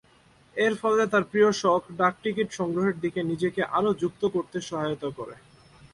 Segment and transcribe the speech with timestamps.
[0.57, 5.35] এরফলে, তার প্রিয় শখ ডাকটিকিট সংগ্রহের দিকে নিজেকে আরও যুক্ত করতে সহায়তা করে।